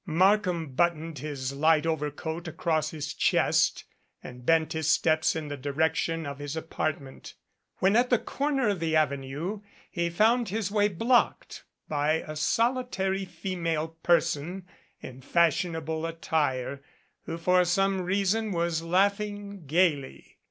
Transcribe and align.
Markham 0.03 0.69
buttoned 0.73 1.19
his 1.19 1.53
light 1.53 1.85
overcoat 1.85 2.47
across 2.47 2.89
his 2.89 3.13
chest 3.13 3.83
and 4.23 4.43
bent 4.43 4.73
his 4.73 4.89
steps 4.89 5.35
in 5.35 5.47
the 5.47 5.55
direction 5.55 6.25
of 6.25 6.39
his 6.39 6.55
apartment, 6.55 7.35
256 7.81 7.83
'A 7.83 7.85
LADY 7.85 7.85
IN 7.85 7.99
THE 7.99 8.01
DUSK 8.01 8.01
when 8.01 8.01
at 8.01 8.09
the 8.09 8.25
corner 8.57 8.73
of 8.73 8.79
the 8.79 8.95
Avenue 8.95 9.61
he 9.91 10.09
found 10.09 10.49
his 10.49 10.71
way 10.71 10.87
blocked 10.87 11.65
by 11.87 12.13
a 12.25 12.35
solitary 12.35 13.25
female 13.25 13.89
person 14.01 14.65
in 15.01 15.21
fashionable 15.21 16.07
attire 16.07 16.81
who 17.25 17.37
for 17.37 17.63
some 17.63 18.01
reason 18.01 18.51
was 18.51 18.81
laughing 18.81 19.67
gaily. 19.67 20.39